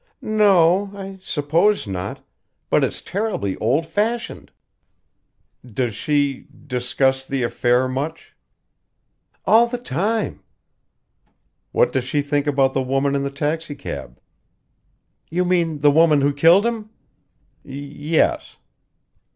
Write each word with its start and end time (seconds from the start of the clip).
"No 0.23 0.89
o, 0.95 0.97
I 0.97 1.19
suppose 1.21 1.85
not; 1.85 2.25
but 2.71 2.83
it's 2.83 3.03
terribly 3.03 3.55
old 3.57 3.85
fashioned." 3.85 4.49
"Does 5.63 5.93
she 5.93 6.47
discuss 6.65 7.23
the 7.23 7.43
affair 7.43 7.87
much?" 7.87 8.35
"All 9.45 9.67
the 9.67 9.77
time." 9.77 10.41
"What 11.71 11.93
does 11.93 12.03
she 12.05 12.23
think 12.23 12.47
about 12.47 12.73
the 12.73 12.81
woman 12.81 13.13
in 13.13 13.21
the 13.21 13.29
taxicab?" 13.29 14.19
"You 15.29 15.45
mean 15.45 15.81
the 15.81 15.91
woman 15.91 16.21
who 16.21 16.33
killed 16.33 16.65
him?" 16.65 16.89
"Yes." 17.63 18.57